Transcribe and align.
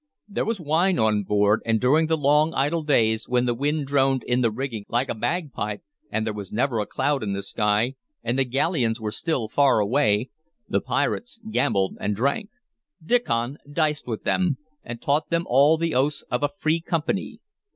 There 0.27 0.45
was 0.45 0.59
wine 0.59 0.97
on 0.97 1.21
board, 1.21 1.61
and 1.63 1.79
during 1.79 2.07
the 2.07 2.17
long, 2.17 2.55
idle 2.55 2.81
days, 2.81 3.29
when 3.29 3.45
the 3.45 3.53
wind 3.53 3.85
droned 3.85 4.23
in 4.23 4.41
the 4.41 4.49
rigging 4.49 4.83
like 4.89 5.09
a 5.09 5.13
bagpipe, 5.13 5.83
and 6.09 6.25
there 6.25 6.33
was 6.33 6.51
never 6.51 6.79
a 6.79 6.87
cloud 6.87 7.21
in 7.21 7.33
the 7.33 7.43
sky, 7.43 7.93
and 8.23 8.39
the 8.39 8.43
galleons 8.43 8.99
were 8.99 9.11
still 9.11 9.47
far 9.47 9.79
away, 9.79 10.31
the 10.67 10.81
pirates 10.81 11.39
gambled 11.51 11.97
and 12.01 12.15
drank. 12.15 12.49
Diccon 13.05 13.57
diced 13.71 14.07
with 14.07 14.23
them, 14.23 14.57
and 14.83 14.99
taught 14.99 15.29
them 15.29 15.43
all 15.45 15.77
the 15.77 15.93
oaths 15.93 16.23
of 16.31 16.41
a 16.41 16.49
free 16.59 16.81
company. 16.81 17.39